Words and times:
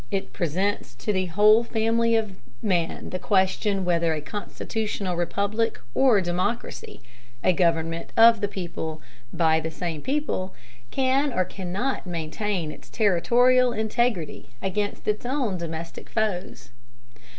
It 0.09 0.33
presents 0.33 0.95
to 0.95 1.13
the 1.13 1.27
whole 1.27 1.63
family 1.63 2.15
of 2.15 2.35
man 2.63 3.11
the 3.11 3.19
question 3.19 3.85
whether 3.85 4.15
a 4.15 4.19
constitutional 4.19 5.15
republic 5.15 5.79
or 5.93 6.21
democracy 6.21 7.01
a 7.43 7.53
government 7.53 8.11
of 8.17 8.41
the 8.41 8.47
people 8.47 8.99
by 9.31 9.59
the 9.59 9.69
same 9.69 10.01
people 10.01 10.55
can 10.89 11.31
or 11.31 11.45
cannot 11.45 12.07
maintain 12.07 12.71
its 12.71 12.89
territorial 12.89 13.73
integrity 13.73 14.49
against 14.59 15.07
its 15.07 15.23
own 15.23 15.59
domestic 15.59 16.09
foes." 16.09 16.71